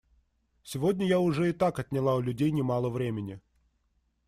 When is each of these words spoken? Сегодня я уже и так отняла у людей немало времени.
Сегодня 0.63 1.05
я 1.05 1.19
уже 1.19 1.51
и 1.51 1.53
так 1.53 1.77
отняла 1.77 2.15
у 2.15 2.21
людей 2.21 2.49
немало 2.49 2.89
времени. 2.89 3.39